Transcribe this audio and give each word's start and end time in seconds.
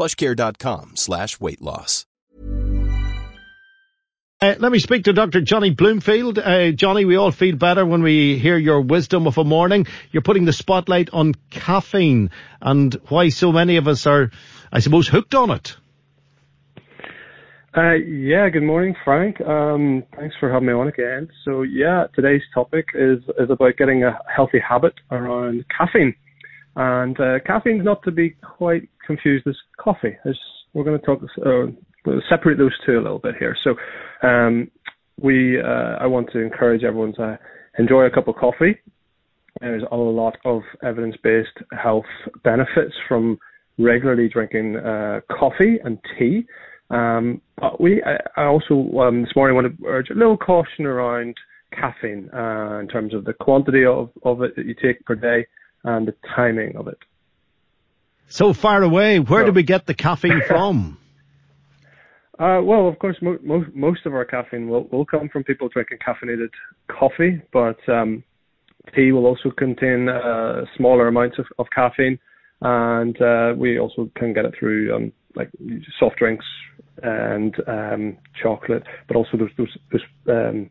plushcare.com 0.00 0.92
slash 0.96 1.38
weight 1.40 1.60
loss. 1.60 2.06
Uh, 4.42 4.54
let 4.58 4.72
me 4.72 4.78
speak 4.78 5.04
to 5.04 5.12
Dr. 5.12 5.42
Jonny 5.42 5.68
Bloomfield. 5.68 6.38
Uh, 6.38 6.70
Jonny, 6.70 7.04
we 7.04 7.16
all 7.16 7.30
feel 7.30 7.56
better 7.56 7.84
when 7.84 8.02
we 8.02 8.38
hear 8.38 8.56
your 8.56 8.80
wisdom 8.80 9.26
of 9.26 9.36
a 9.36 9.44
morning. 9.44 9.86
You're 10.12 10.22
putting 10.22 10.46
the 10.46 10.54
spotlight 10.54 11.10
on 11.12 11.34
caffeine 11.50 12.30
and 12.62 12.94
why 13.08 13.28
so 13.28 13.52
many 13.52 13.76
of 13.76 13.86
us 13.86 14.06
are, 14.06 14.30
I 14.72 14.78
suppose, 14.78 15.06
hooked 15.06 15.34
on 15.34 15.50
it. 15.50 15.76
Uh, 17.76 17.92
yeah, 17.92 18.48
good 18.48 18.62
morning, 18.62 18.96
Frank. 19.04 19.42
Um, 19.42 20.04
thanks 20.16 20.34
for 20.40 20.50
having 20.50 20.68
me 20.68 20.72
on 20.72 20.88
again. 20.88 21.28
So, 21.44 21.60
yeah, 21.60 22.06
today's 22.14 22.42
topic 22.54 22.88
is, 22.94 23.18
is 23.38 23.50
about 23.50 23.76
getting 23.76 24.04
a 24.04 24.18
healthy 24.34 24.58
habit 24.58 24.94
around 25.10 25.66
caffeine. 25.68 26.14
And 26.76 27.18
uh, 27.20 27.40
caffeine 27.46 27.80
is 27.80 27.84
not 27.84 28.02
to 28.04 28.10
be 28.10 28.30
quite 28.30 28.88
confused 29.06 29.46
as 29.46 29.56
coffee. 29.76 30.16
As 30.24 30.38
we're 30.72 30.84
going 30.84 31.00
to 31.00 31.04
talk, 31.04 31.22
uh, 31.44 32.12
separate 32.28 32.58
those 32.58 32.76
two 32.86 32.98
a 32.98 33.02
little 33.02 33.18
bit 33.18 33.36
here. 33.38 33.56
So, 33.62 33.74
um, 34.26 34.70
we, 35.20 35.60
uh, 35.60 35.96
I 36.00 36.06
want 36.06 36.30
to 36.32 36.38
encourage 36.38 36.82
everyone 36.82 37.12
to 37.14 37.38
enjoy 37.78 38.04
a 38.04 38.10
cup 38.10 38.28
of 38.28 38.36
coffee. 38.36 38.78
There's 39.60 39.82
a 39.90 39.96
lot 39.96 40.38
of 40.44 40.62
evidence-based 40.82 41.58
health 41.72 42.06
benefits 42.42 42.94
from 43.06 43.38
regularly 43.78 44.28
drinking 44.28 44.76
uh, 44.76 45.20
coffee 45.30 45.78
and 45.84 45.98
tea. 46.18 46.46
Um, 46.90 47.40
but 47.60 47.80
we, 47.80 48.02
I, 48.02 48.16
I 48.36 48.44
also 48.46 48.74
um, 48.98 49.22
this 49.22 49.36
morning 49.36 49.56
want 49.56 49.78
to 49.78 49.86
urge 49.86 50.10
a 50.10 50.14
little 50.14 50.36
caution 50.36 50.86
around 50.86 51.36
caffeine 51.72 52.30
uh, 52.32 52.78
in 52.80 52.88
terms 52.88 53.14
of 53.14 53.24
the 53.24 53.32
quantity 53.32 53.84
of, 53.84 54.10
of 54.22 54.42
it 54.42 54.56
that 54.56 54.66
you 54.66 54.74
take 54.74 55.04
per 55.04 55.14
day 55.14 55.46
and 55.84 56.06
the 56.06 56.14
timing 56.34 56.76
of 56.76 56.88
it. 56.88 56.98
So 58.28 58.52
far 58.52 58.82
away, 58.82 59.18
where 59.18 59.42
so, 59.42 59.46
do 59.46 59.52
we 59.52 59.62
get 59.62 59.86
the 59.86 59.94
caffeine 59.94 60.42
from? 60.48 60.98
Uh, 62.38 62.60
well, 62.62 62.88
of 62.88 62.98
course, 62.98 63.16
mo- 63.20 63.38
most 63.42 63.68
most 63.74 64.06
of 64.06 64.14
our 64.14 64.24
caffeine 64.24 64.68
will, 64.68 64.84
will 64.88 65.04
come 65.04 65.28
from 65.28 65.44
people 65.44 65.68
drinking 65.68 65.98
caffeinated 65.98 66.48
coffee, 66.88 67.42
but 67.52 67.76
um, 67.88 68.24
tea 68.94 69.12
will 69.12 69.26
also 69.26 69.50
contain 69.50 70.08
uh, 70.08 70.64
smaller 70.76 71.08
amounts 71.08 71.38
of, 71.38 71.46
of 71.58 71.66
caffeine, 71.74 72.18
and 72.62 73.20
uh, 73.20 73.52
we 73.56 73.78
also 73.78 74.10
can 74.14 74.32
get 74.32 74.44
it 74.44 74.54
through 74.58 74.94
um, 74.94 75.12
like 75.34 75.50
soft 75.98 76.16
drinks 76.16 76.46
and 77.02 77.56
um, 77.66 78.16
chocolate, 78.40 78.84
but 79.06 79.16
also 79.16 79.36
those 79.36 79.50
those, 79.58 79.76
those 79.92 80.02
um, 80.28 80.70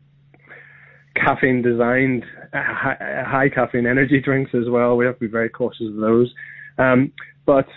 caffeine 1.14 1.62
designed 1.62 2.24
uh, 2.52 2.62
high, 2.62 3.24
high, 3.26 3.48
caffeine 3.48 3.86
energy 3.86 4.20
drinks 4.20 4.52
as 4.54 4.68
well. 4.68 4.96
We 4.96 5.06
have 5.06 5.14
to 5.16 5.20
be 5.20 5.26
very 5.26 5.48
cautious 5.48 5.86
of 5.88 5.96
those. 5.96 6.32
Um, 6.78 7.12
but 7.46 7.68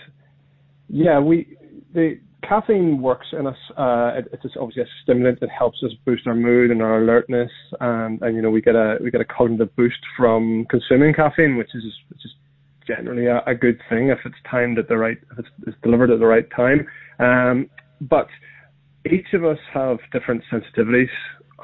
yeah, 0.88 1.18
we 1.18 1.56
the 1.94 2.18
caffeine 2.42 3.00
works 3.00 3.28
in 3.32 3.46
us. 3.46 3.56
Uh, 3.76 4.12
it, 4.16 4.28
it's 4.32 4.56
obviously 4.58 4.82
a 4.82 4.86
stimulant 5.02 5.40
that 5.40 5.50
helps 5.50 5.82
us 5.82 5.92
boost 6.04 6.26
our 6.26 6.34
mood 6.34 6.70
and 6.70 6.82
our 6.82 7.02
alertness, 7.02 7.50
and, 7.80 8.20
and 8.22 8.36
you 8.36 8.42
know 8.42 8.50
we 8.50 8.60
get 8.60 8.74
a 8.74 8.98
we 9.02 9.10
get 9.10 9.20
a 9.20 9.24
cognitive 9.24 9.74
boost 9.76 10.00
from 10.16 10.66
consuming 10.70 11.14
caffeine, 11.14 11.56
which 11.56 11.74
is 11.74 11.84
is 11.84 12.34
generally 12.86 13.26
a, 13.26 13.42
a 13.46 13.54
good 13.54 13.80
thing 13.88 14.08
if 14.08 14.18
it's 14.24 14.36
timed 14.50 14.78
at 14.78 14.88
the 14.88 14.96
right 14.96 15.18
if 15.32 15.38
it's, 15.38 15.48
it's 15.66 15.76
delivered 15.82 16.10
at 16.10 16.18
the 16.18 16.26
right 16.26 16.48
time. 16.50 16.86
Um, 17.18 17.70
but 18.00 18.28
each 19.10 19.32
of 19.32 19.44
us 19.44 19.58
have 19.72 19.98
different 20.12 20.42
sensitivities 20.52 21.08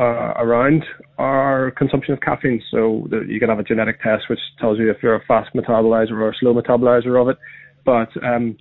uh, 0.00 0.33
around 0.37 0.84
our 1.19 1.71
consumption 1.72 2.15
of 2.15 2.21
caffeine. 2.21 2.62
So 2.71 3.06
the, 3.11 3.21
you 3.28 3.38
can 3.38 3.50
have 3.50 3.59
a 3.59 3.62
genetic 3.62 4.00
test 4.00 4.31
which 4.31 4.41
tells 4.59 4.78
you 4.78 4.91
if 4.91 4.97
you're 5.03 5.15
a 5.15 5.25
fast 5.27 5.55
metabolizer 5.55 6.12
or 6.12 6.31
a 6.31 6.34
slow 6.34 6.55
metabolizer 6.55 7.21
of 7.21 7.28
it. 7.28 7.37
But 7.84 8.09
um, 8.25 8.56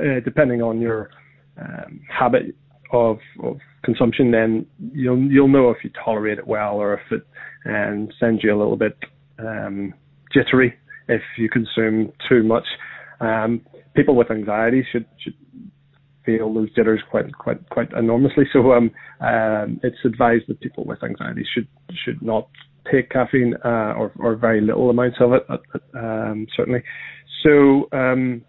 uh, 0.00 0.20
depending 0.24 0.62
on 0.62 0.80
your 0.80 1.10
um, 1.56 2.00
habit 2.08 2.56
of, 2.92 3.18
of 3.42 3.58
consumption, 3.84 4.32
then 4.32 4.66
you'll 4.92 5.30
you'll 5.30 5.48
know 5.48 5.70
if 5.70 5.78
you 5.84 5.90
tolerate 6.04 6.38
it 6.38 6.46
well 6.46 6.74
or 6.74 6.94
if 6.94 7.12
it 7.12 7.26
um, 7.66 8.08
sends 8.18 8.42
you 8.42 8.54
a 8.54 8.58
little 8.58 8.76
bit 8.76 8.96
um, 9.38 9.94
jittery 10.32 10.74
if 11.08 11.22
you 11.38 11.48
consume 11.48 12.12
too 12.28 12.42
much. 12.42 12.66
Um, 13.20 13.60
people 13.94 14.16
with 14.16 14.30
anxiety 14.30 14.84
should 14.90 15.06
should 15.18 15.34
feel 16.24 16.52
those 16.52 16.72
jitters 16.74 17.00
quite 17.10 17.36
quite 17.36 17.68
quite 17.70 17.92
enormously. 17.92 18.44
So 18.52 18.72
um, 18.72 18.90
um, 19.20 19.80
it's 19.82 19.98
advised 20.04 20.44
that 20.48 20.60
people 20.60 20.84
with 20.84 21.02
anxiety 21.02 21.46
should 21.54 21.68
should 22.04 22.22
not 22.22 22.48
take 22.90 23.10
caffeine 23.10 23.54
uh, 23.64 23.94
or 23.96 24.12
or 24.18 24.36
very 24.36 24.60
little 24.60 24.90
amounts 24.90 25.18
of 25.20 25.32
it, 25.32 25.46
um, 25.94 26.46
certainly. 26.56 26.82
So 27.42 27.88
um, 27.92 28.42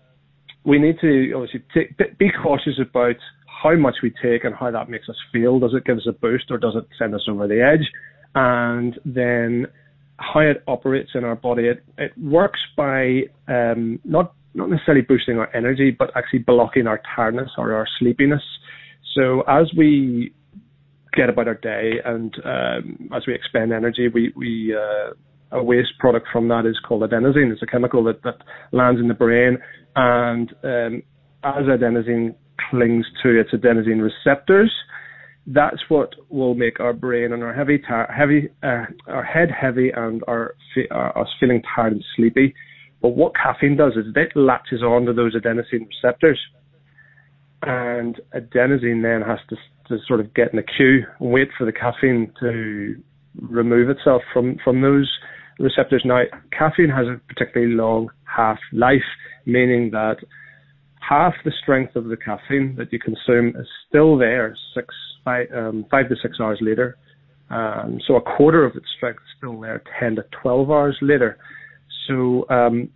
we 0.63 0.79
need 0.79 0.99
to 1.01 1.33
obviously 1.33 1.63
take, 1.73 2.17
be 2.17 2.31
cautious 2.31 2.79
about 2.79 3.15
how 3.63 3.75
much 3.75 3.95
we 4.03 4.11
take 4.21 4.43
and 4.43 4.55
how 4.55 4.71
that 4.71 4.89
makes 4.89 5.09
us 5.09 5.15
feel. 5.31 5.59
Does 5.59 5.73
it 5.73 5.85
give 5.85 5.97
us 5.97 6.07
a 6.07 6.11
boost 6.11 6.51
or 6.51 6.57
does 6.57 6.75
it 6.75 6.85
send 6.97 7.15
us 7.15 7.25
over 7.29 7.47
the 7.47 7.61
edge? 7.61 7.89
And 8.35 8.99
then 9.05 9.67
how 10.17 10.41
it 10.41 10.63
operates 10.67 11.11
in 11.13 11.23
our 11.23 11.35
body. 11.35 11.67
It, 11.67 11.83
it 11.97 12.11
works 12.17 12.59
by 12.75 13.23
um, 13.47 13.99
not 14.03 14.33
not 14.55 14.69
necessarily 14.69 15.01
boosting 15.01 15.37
our 15.37 15.53
energy, 15.55 15.91
but 15.91 16.15
actually 16.15 16.39
blocking 16.39 16.87
our 16.87 17.01
tiredness 17.15 17.51
or 17.57 17.73
our 17.73 17.87
sleepiness. 17.99 18.41
So 19.13 19.41
as 19.41 19.71
we 19.77 20.33
get 21.13 21.29
about 21.29 21.47
our 21.47 21.55
day 21.55 22.01
and 22.03 22.35
um, 22.43 23.09
as 23.13 23.25
we 23.27 23.33
expend 23.33 23.71
energy, 23.71 24.07
we, 24.07 24.33
we 24.35 24.75
uh, 24.75 25.11
a 25.51 25.63
waste 25.63 25.97
product 25.99 26.27
from 26.31 26.47
that 26.49 26.65
is 26.65 26.79
called 26.79 27.01
adenosine. 27.03 27.51
It's 27.51 27.61
a 27.61 27.65
chemical 27.65 28.03
that, 28.05 28.23
that 28.23 28.37
lands 28.71 28.99
in 28.99 29.07
the 29.07 29.13
brain, 29.13 29.57
and 29.95 30.53
um, 30.63 31.03
as 31.43 31.65
adenosine 31.65 32.35
clings 32.69 33.05
to 33.23 33.39
its 33.39 33.51
adenosine 33.51 34.01
receptors, 34.01 34.73
that's 35.47 35.89
what 35.89 36.15
will 36.29 36.55
make 36.55 36.79
our 36.79 36.93
brain 36.93 37.31
and 37.31 37.43
our 37.43 37.53
heavy, 37.53 37.77
tar- 37.77 38.11
heavy, 38.11 38.49
uh, 38.63 38.85
our 39.07 39.23
head 39.23 39.51
heavy 39.51 39.91
and 39.91 40.23
our, 40.27 40.55
uh, 40.91 41.19
us 41.19 41.29
feeling 41.39 41.61
tired 41.75 41.93
and 41.93 42.03
sleepy. 42.15 42.53
But 43.05 43.15
what 43.15 43.35
caffeine 43.35 43.77
does 43.77 43.93
is 43.97 44.07
it 44.15 44.35
latches 44.35 44.81
onto 44.81 45.13
those 45.13 45.35
adenosine 45.35 45.87
receptors, 45.87 46.39
and 47.61 48.19
adenosine 48.33 49.03
then 49.03 49.21
has 49.21 49.37
to, 49.49 49.57
to 49.89 50.03
sort 50.07 50.21
of 50.21 50.33
get 50.33 50.49
in 50.49 50.55
the 50.55 50.63
queue 50.63 51.05
and 51.19 51.29
wait 51.29 51.49
for 51.55 51.65
the 51.65 51.71
caffeine 51.71 52.33
to 52.39 52.99
remove 53.39 53.91
itself 53.91 54.23
from 54.33 54.57
from 54.63 54.81
those 54.81 55.07
receptors. 55.59 56.01
Now, 56.03 56.23
caffeine 56.51 56.89
has 56.89 57.05
a 57.05 57.21
particularly 57.27 57.75
long 57.75 58.09
half 58.23 58.57
life, 58.73 59.05
meaning 59.45 59.91
that 59.91 60.17
half 61.07 61.35
the 61.43 61.51
strength 61.61 61.95
of 61.95 62.05
the 62.05 62.17
caffeine 62.17 62.73
that 62.79 62.91
you 62.91 62.97
consume 62.97 63.49
is 63.49 63.67
still 63.87 64.17
there 64.17 64.57
six, 64.73 64.95
five, 65.23 65.45
um, 65.55 65.85
five 65.91 66.09
to 66.09 66.15
six 66.23 66.39
hours 66.39 66.57
later. 66.59 66.97
Um, 67.51 68.01
so 68.07 68.15
a 68.15 68.21
quarter 68.21 68.65
of 68.65 68.75
its 68.75 68.87
strength 68.97 69.19
is 69.19 69.37
still 69.37 69.61
there 69.61 69.83
10 69.99 70.15
to 70.15 70.25
12 70.41 70.71
hours 70.71 70.97
later. 71.03 71.37
So 72.07 72.45
um, 72.49 72.89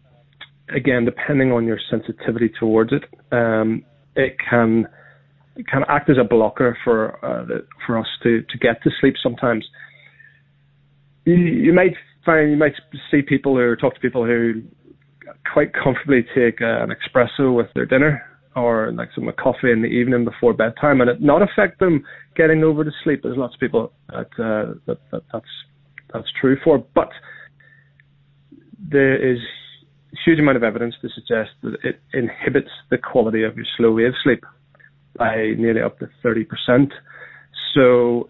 again, 0.75 1.05
depending 1.05 1.51
on 1.51 1.65
your 1.65 1.79
sensitivity 1.89 2.49
towards 2.59 2.91
it, 2.93 3.03
um, 3.31 3.83
it 4.15 4.37
can 4.49 4.87
it 5.55 5.67
can 5.67 5.83
act 5.87 6.09
as 6.09 6.17
a 6.17 6.23
blocker 6.23 6.77
for 6.83 7.23
uh, 7.25 7.45
the, 7.45 7.65
for 7.85 7.97
us 7.97 8.07
to, 8.23 8.41
to 8.43 8.57
get 8.57 8.81
to 8.83 8.89
sleep. 8.99 9.15
Sometimes 9.21 9.67
you, 11.25 11.35
you 11.35 11.73
might 11.73 11.95
find 12.25 12.49
you 12.51 12.57
might 12.57 12.73
see 13.11 13.21
people 13.21 13.57
or 13.57 13.75
talk 13.75 13.93
to 13.95 13.99
people 13.99 14.25
who 14.25 14.61
quite 15.53 15.73
comfortably 15.73 16.25
take 16.35 16.61
uh, 16.61 16.83
an 16.83 16.93
espresso 16.95 17.55
with 17.55 17.67
their 17.75 17.85
dinner, 17.85 18.23
or 18.55 18.91
like 18.93 19.09
some 19.13 19.29
coffee 19.37 19.71
in 19.71 19.81
the 19.81 19.87
evening 19.87 20.25
before 20.25 20.53
bedtime, 20.53 21.01
and 21.01 21.09
it 21.09 21.21
not 21.21 21.41
affect 21.41 21.79
them 21.79 22.03
getting 22.35 22.63
over 22.63 22.83
to 22.83 22.91
sleep. 23.03 23.21
There's 23.23 23.37
lots 23.37 23.53
of 23.53 23.59
people 23.59 23.91
that, 24.09 24.27
uh, 24.37 24.73
that, 24.85 24.97
that 25.11 25.23
that's 25.31 25.45
that's 26.13 26.31
true 26.39 26.57
for, 26.63 26.83
but 26.95 27.09
there 28.89 29.15
is 29.15 29.39
huge 30.25 30.39
amount 30.39 30.57
of 30.57 30.63
evidence 30.63 30.95
to 31.01 31.09
suggest 31.09 31.51
that 31.63 31.75
it 31.83 31.99
inhibits 32.13 32.69
the 32.89 32.97
quality 32.97 33.43
of 33.43 33.55
your 33.55 33.65
slow 33.77 33.91
wave 33.91 34.13
sleep 34.23 34.43
by 35.17 35.53
nearly 35.57 35.81
up 35.81 35.99
to 35.99 36.09
30%. 36.23 36.91
So 37.73 38.29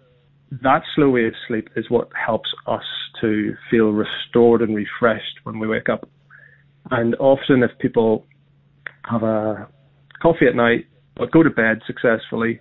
that 0.62 0.82
slow 0.94 1.10
wave 1.10 1.32
sleep 1.46 1.68
is 1.76 1.88
what 1.88 2.08
helps 2.14 2.50
us 2.66 2.84
to 3.20 3.54
feel 3.70 3.90
restored 3.90 4.62
and 4.62 4.74
refreshed 4.74 5.40
when 5.44 5.58
we 5.58 5.68
wake 5.68 5.88
up. 5.88 6.08
And 6.90 7.14
often, 7.16 7.62
if 7.62 7.70
people 7.78 8.26
have 9.08 9.22
a 9.22 9.68
coffee 10.20 10.46
at 10.46 10.56
night 10.56 10.86
but 11.16 11.30
go 11.30 11.42
to 11.42 11.50
bed 11.50 11.80
successfully, 11.86 12.60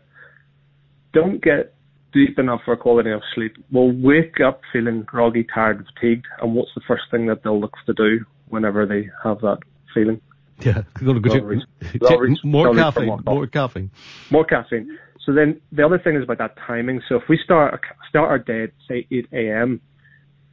don't 1.14 1.42
get 1.42 1.74
deep 2.14 2.38
enough 2.40 2.62
for 2.66 2.76
quality 2.76 3.12
of 3.12 3.22
sleep, 3.34 3.56
will 3.72 3.92
wake 3.92 4.40
up 4.46 4.62
feeling 4.74 5.04
groggy, 5.04 5.46
tired, 5.54 5.86
fatigued. 5.94 6.26
And 6.42 6.54
what's 6.54 6.72
the 6.76 6.82
first 6.88 7.04
thing 7.12 7.28
that 7.28 7.44
they'll 7.44 7.60
look 7.60 7.76
to 7.86 7.94
do 7.94 8.26
whenever 8.50 8.86
they 8.86 9.10
have 9.24 9.42
that 9.42 9.60
feeling? 9.94 10.22
Yeah, 10.60 10.84
go 10.94 11.14
to 11.14 11.20
reach, 11.42 11.64
reach, 12.02 12.44
more 12.44 12.74
caffeine, 12.76 13.06
more, 13.06 13.20
more 13.26 13.48
caffeine, 13.48 13.92
more 14.30 14.44
caffeine. 14.44 14.98
So 15.26 15.34
then 15.34 15.62
the 15.72 15.86
other 15.86 16.00
thing 16.00 16.16
is 16.16 16.24
about 16.24 16.40
that 16.40 16.58
timing. 16.68 17.02
So 17.08 17.16
if 17.16 17.24
we 17.30 17.38
start 17.38 17.82
start 18.10 18.30
our 18.30 18.40
day 18.40 18.64
at 18.64 18.72
say 18.88 19.08
8 19.12 19.28
a.m. 19.32 19.80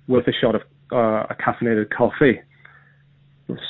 with 0.06 0.28
a 0.28 0.32
shot 0.32 0.54
of 0.54 0.62
uh, 0.92 1.26
a 1.30 1.34
caffeinated 1.34 1.90
coffee, 1.90 2.40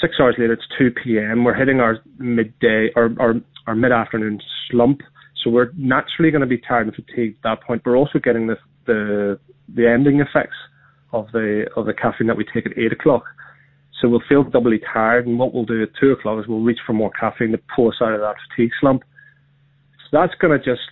six 0.00 0.16
hours 0.20 0.34
later 0.38 0.54
it's 0.54 0.66
2 0.78 0.90
p.m. 0.90 1.44
We're 1.44 1.54
hitting 1.54 1.80
our 1.80 2.00
midday 2.18 2.90
or 2.96 3.14
our, 3.18 3.34
our 3.66 3.74
mid 3.74 3.92
afternoon 3.92 4.40
slump. 4.70 5.00
So 5.42 5.50
we're 5.50 5.70
naturally 5.76 6.30
going 6.30 6.40
to 6.40 6.46
be 6.46 6.58
tired 6.58 6.86
and 6.86 6.96
fatigued 6.96 7.36
at 7.36 7.42
that 7.42 7.62
point. 7.62 7.82
We're 7.84 7.96
also 7.96 8.18
getting 8.18 8.46
the 8.46 8.58
the 8.86 9.38
the 9.74 9.88
ending 9.88 10.20
effects 10.20 10.56
of 11.12 11.30
the 11.32 11.66
of 11.76 11.86
the 11.86 11.94
caffeine 11.94 12.26
that 12.26 12.36
we 12.36 12.44
take 12.44 12.66
at 12.66 12.76
eight 12.76 12.92
o'clock. 12.92 13.24
So 14.00 14.08
we'll 14.08 14.22
feel 14.28 14.42
doubly 14.44 14.80
tired, 14.92 15.26
and 15.26 15.38
what 15.38 15.54
we'll 15.54 15.64
do 15.64 15.82
at 15.82 15.90
two 15.98 16.10
o'clock 16.12 16.40
is 16.40 16.46
we'll 16.46 16.60
reach 16.60 16.80
for 16.86 16.92
more 16.92 17.10
caffeine 17.10 17.52
to 17.52 17.60
pull 17.74 17.88
us 17.88 17.96
out 18.00 18.12
of 18.12 18.20
that 18.20 18.36
fatigue 18.48 18.72
slump. 18.80 19.04
So 19.98 20.08
that's 20.12 20.34
going 20.34 20.58
to 20.58 20.64
just 20.64 20.82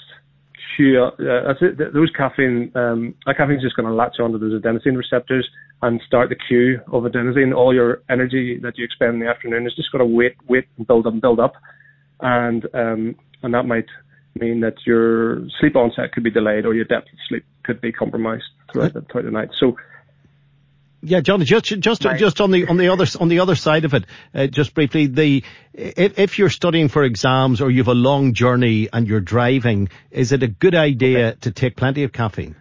cue. 0.77 1.03
Uh, 1.03 1.11
that's 1.19 1.61
it. 1.61 1.93
Those 1.93 2.11
caffeine, 2.11 2.73
um, 2.75 3.15
that 3.27 3.37
caffeine 3.37 3.57
is 3.57 3.63
just 3.63 3.77
going 3.77 3.89
to 3.89 3.95
latch 3.95 4.21
onto 4.21 4.39
those 4.39 4.61
adenosine 4.61 4.97
receptors 4.97 5.49
and 5.83 6.01
start 6.07 6.31
the 6.31 6.37
queue 6.37 6.81
of 6.93 7.03
adenosine. 7.03 7.55
All 7.55 7.75
your 7.75 8.03
energy 8.09 8.59
that 8.63 8.79
you 8.79 8.85
expend 8.85 9.15
in 9.15 9.21
the 9.21 9.29
afternoon 9.29 9.67
is 9.67 9.75
just 9.75 9.93
going 9.93 10.01
to 10.01 10.07
wait, 10.07 10.37
wait, 10.49 10.67
and 10.79 10.87
build 10.87 11.07
up, 11.07 11.13
and 11.13 11.21
build 11.23 11.41
up, 11.41 11.55
and 12.21 12.67
um, 12.75 13.17
and 13.43 13.53
that 13.53 13.67
might 13.67 13.87
mean 14.41 14.61
that 14.61 14.75
your 14.87 15.47
sleep 15.61 15.77
onset 15.77 16.13
could 16.13 16.25
be 16.25 16.31
delayed 16.31 16.65
or 16.67 16.75
your 16.75 16.85
depth 16.85 17.13
of 17.13 17.19
sleep 17.29 17.45
could 17.63 17.81
be 17.81 17.93
compromised 17.93 18.45
throughout 18.73 18.95
the, 18.95 19.01
throughout 19.03 19.25
the 19.25 19.31
night. 19.31 19.51
So 19.61 19.77
yeah, 21.05 21.21
Jonny, 21.21 21.45
just 21.45 21.67
just 21.67 22.03
just 22.03 22.41
on 22.41 22.51
the 22.51 22.67
on 22.67 22.77
the 22.77 22.89
other 22.89 23.07
on 23.21 23.29
the 23.29 23.41
other 23.41 23.55
side 23.55 23.85
of 23.85 23.95
it, 23.95 24.05
uh, 24.35 24.47
just 24.47 24.75
briefly, 24.75 25.07
the 25.07 25.45
if, 25.73 26.19
if 26.19 26.39
you're 26.39 26.51
studying 26.51 26.89
for 26.89 27.05
exams 27.05 27.61
or 27.61 27.71
you've 27.71 27.89
a 27.89 27.95
long 27.95 28.33
journey 28.33 28.89
and 28.93 29.07
you're 29.07 29.21
driving, 29.21 29.89
is 30.11 30.33
it 30.33 30.43
a 30.43 30.49
good 30.49 30.75
idea 30.75 31.29
okay. 31.29 31.39
to 31.43 31.51
take 31.51 31.77
plenty 31.77 32.05
of 32.05 32.13
caffeine? 32.13 32.57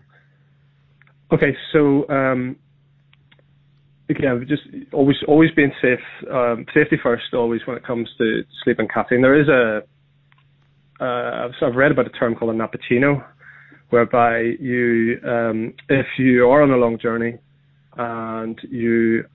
Okay, 1.32 1.56
so 1.72 2.08
um, 2.10 2.58
again, 4.10 4.46
just 4.48 4.64
always 4.92 5.18
always 5.28 5.52
being 5.52 5.72
safe, 5.82 6.00
um, 6.30 6.66
safety 6.74 6.98
first, 7.02 7.34
always 7.34 7.62
when 7.66 7.78
it 7.78 7.86
comes 7.86 8.10
to 8.18 8.44
sleep 8.64 8.80
and 8.80 8.92
caffeine. 8.92 9.22
There 9.22 9.40
is 9.40 9.48
a 9.48 9.84
uh, 11.04 11.50
I've 11.62 11.76
read 11.76 11.92
about 11.92 12.08
a 12.08 12.12
term 12.12 12.36
called 12.36 12.54
a 12.54 12.58
nappuccino, 12.58 13.26
whereby 13.90 14.40
you, 14.60 15.20
um, 15.26 15.74
if 15.90 16.06
you 16.18 16.50
are 16.50 16.62
on 16.62 16.72
a 16.72 16.78
long 16.78 16.98
journey 16.98 17.40
and 17.98 18.60
you 18.70 19.26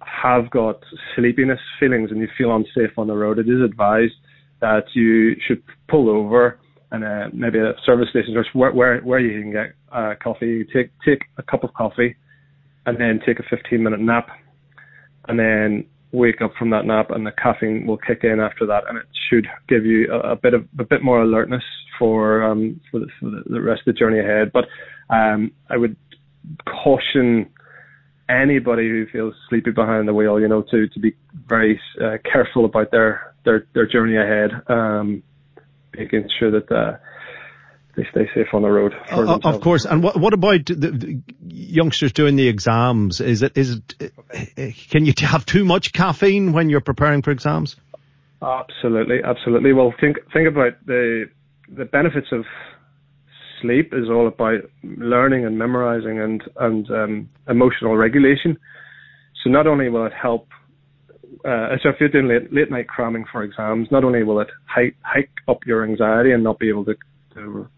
have 0.00 0.50
got 0.50 0.82
sleepiness 1.14 1.60
feelings 1.78 2.10
and 2.10 2.20
you 2.20 2.28
feel 2.36 2.54
unsafe 2.54 2.96
on 2.96 3.06
the 3.06 3.14
road, 3.14 3.38
it 3.38 3.48
is 3.48 3.60
advised 3.62 4.14
that 4.60 4.84
you 4.94 5.36
should 5.46 5.62
pull 5.88 6.08
over 6.08 6.58
and 6.90 7.04
uh, 7.04 7.28
maybe 7.32 7.58
a 7.58 7.74
service 7.84 8.08
station 8.10 8.34
where, 8.52 8.72
where, 8.72 9.00
where 9.00 9.18
you 9.18 9.40
can 9.40 9.52
get 9.52 9.74
uh, 9.92 10.14
coffee. 10.22 10.46
You 10.46 10.66
take 10.72 10.90
take 11.04 11.22
a 11.36 11.42
cup 11.42 11.64
of 11.64 11.72
coffee 11.74 12.16
and 12.86 12.98
then 12.98 13.20
take 13.24 13.38
a 13.38 13.42
15 13.50 13.82
minute 13.82 14.00
nap 14.00 14.28
and 15.28 15.38
then 15.38 15.84
wake 16.12 16.40
up 16.40 16.52
from 16.58 16.70
that 16.70 16.86
nap 16.86 17.10
and 17.10 17.26
the 17.26 17.32
caffeine 17.32 17.86
will 17.86 17.98
kick 17.98 18.20
in 18.24 18.40
after 18.40 18.64
that 18.66 18.84
and 18.88 18.96
it 18.96 19.04
should 19.28 19.46
give 19.68 19.84
you 19.84 20.10
a, 20.10 20.32
a 20.32 20.36
bit 20.36 20.54
of 20.54 20.66
a 20.78 20.84
bit 20.84 21.02
more 21.02 21.20
alertness 21.20 21.62
for 21.98 22.42
um 22.42 22.80
for 22.90 23.00
the, 23.00 23.06
for 23.20 23.30
the 23.46 23.60
rest 23.60 23.80
of 23.80 23.92
the 23.94 23.98
journey 23.98 24.18
ahead 24.18 24.50
but 24.52 24.64
um 25.10 25.52
I 25.68 25.76
would 25.76 25.96
caution 26.64 27.50
anybody 28.28 28.88
who 28.88 29.06
feels 29.06 29.34
sleepy 29.48 29.70
behind 29.70 30.06
the 30.06 30.14
wheel, 30.14 30.40
you 30.40 30.48
know, 30.48 30.62
to 30.62 30.88
to 30.88 31.00
be 31.00 31.14
very 31.46 31.80
uh, 32.00 32.18
careful 32.30 32.64
about 32.64 32.90
their 32.90 33.34
their 33.44 33.66
their 33.74 33.86
journey 33.86 34.16
ahead, 34.16 34.50
um, 34.68 35.22
making 35.96 36.28
sure 36.38 36.50
that 36.50 36.70
uh, 36.70 36.96
they 37.96 38.06
stay 38.10 38.28
safe 38.34 38.48
on 38.52 38.62
the 38.62 38.68
road. 38.68 38.94
Uh, 39.10 39.38
of 39.42 39.60
course. 39.60 39.84
And 39.84 40.02
what 40.02 40.18
what 40.18 40.34
about 40.34 40.66
the, 40.66 40.74
the, 40.74 41.22
youngsters 41.48 42.12
doing 42.12 42.36
the 42.36 42.48
exams? 42.48 43.20
Is 43.20 43.42
it 43.42 43.56
is 43.56 43.80
it 43.98 44.12
can 44.90 45.04
you 45.04 45.12
have 45.18 45.44
too 45.46 45.64
much 45.64 45.92
caffeine 45.92 46.52
when 46.52 46.70
you're 46.70 46.80
preparing 46.80 47.22
for 47.22 47.30
exams? 47.30 47.76
Absolutely, 48.40 49.22
absolutely. 49.24 49.72
Well, 49.72 49.92
think 50.00 50.18
think 50.32 50.48
about 50.48 50.74
the 50.86 51.28
the 51.68 51.84
benefits 51.84 52.28
of 52.32 52.44
sleep 53.60 53.92
is 53.92 54.08
all 54.08 54.28
about 54.28 54.60
learning 54.82 55.44
and 55.44 55.58
memorizing 55.58 56.20
and 56.20 56.42
and 56.58 56.90
um, 56.90 57.28
emotional 57.48 57.96
regulation. 57.96 58.56
So 59.42 59.50
not 59.50 59.66
only 59.66 59.88
will 59.88 60.06
it 60.06 60.12
help, 60.12 60.48
uh, 61.44 61.76
so 61.82 61.90
if 61.90 61.96
you're 62.00 62.08
doing 62.08 62.28
late, 62.28 62.52
late 62.52 62.70
night 62.70 62.88
cramming 62.88 63.24
for 63.30 63.42
exams, 63.42 63.88
not 63.90 64.04
only 64.04 64.22
will 64.22 64.40
it 64.40 64.48
hike, 64.66 64.96
hike 65.02 65.30
up 65.46 65.64
your 65.66 65.84
anxiety 65.84 66.32
and 66.32 66.42
not 66.42 66.58
be 66.58 66.68
able 66.68 66.84
to, 66.84 66.96
to 67.34 67.68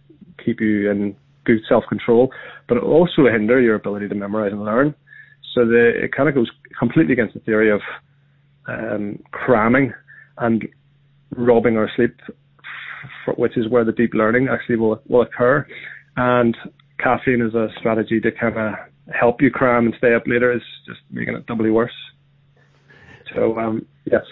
keep 0.42 0.60
you 0.60 0.90
in 0.90 1.14
good 1.44 1.60
self 1.68 1.84
control, 1.88 2.32
but 2.68 2.76
it 2.78 2.82
also 2.82 3.26
hinder 3.26 3.60
your 3.60 3.74
ability 3.74 4.08
to 4.08 4.14
memorize 4.14 4.52
and 4.52 4.64
learn. 4.64 4.94
So 5.54 5.66
the, 5.66 6.04
it 6.04 6.12
kind 6.12 6.28
of 6.28 6.34
goes 6.34 6.50
completely 6.78 7.12
against 7.12 7.34
the 7.34 7.40
theory 7.40 7.70
of 7.70 7.80
um, 8.68 9.22
cramming 9.32 9.92
and 10.38 10.66
robbing 11.36 11.76
our 11.76 11.90
sleep 11.96 12.16
which 13.36 13.56
is 13.56 13.68
where 13.68 13.84
the 13.84 13.92
deep 13.92 14.14
learning 14.14 14.48
actually 14.48 14.76
will 14.76 15.00
will 15.08 15.22
occur. 15.22 15.66
And 16.16 16.56
caffeine 16.98 17.40
is 17.40 17.54
a 17.54 17.68
strategy 17.78 18.20
to 18.20 18.30
kind 18.32 18.56
of 18.56 18.74
help 19.14 19.42
you 19.42 19.50
cram 19.50 19.86
and 19.86 19.94
stay 19.98 20.14
up 20.14 20.26
later 20.26 20.52
is 20.52 20.62
just 20.86 21.00
making 21.10 21.34
it 21.34 21.46
doubly 21.46 21.70
worse. 21.70 21.92
So 23.34 23.58
um, 23.58 23.86
yes, 24.04 24.24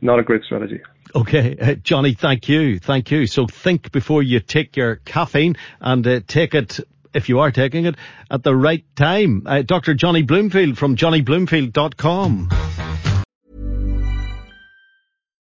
not 0.00 0.18
a 0.18 0.22
great 0.22 0.44
strategy. 0.44 0.80
Okay, 1.14 1.56
uh, 1.58 1.74
Jonny, 1.74 2.14
thank 2.14 2.48
you, 2.48 2.78
thank 2.78 3.10
you. 3.10 3.26
So 3.26 3.46
think 3.46 3.92
before 3.92 4.22
you 4.22 4.40
take 4.40 4.76
your 4.76 4.96
caffeine 4.96 5.56
and 5.80 6.06
uh, 6.06 6.20
take 6.26 6.54
it 6.54 6.80
if 7.14 7.28
you 7.28 7.38
are 7.40 7.50
taking 7.50 7.86
it 7.86 7.96
at 8.30 8.42
the 8.42 8.54
right 8.54 8.84
time. 8.94 9.42
Uh, 9.46 9.62
Dr. 9.62 9.94
Jonny 9.94 10.22
Bloomfield 10.22 10.76
from 10.76 10.96
jonnybloomfield.com. 10.96 12.50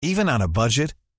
Even 0.03 0.29
on 0.29 0.43
a 0.43 0.49
budget. 0.49 0.95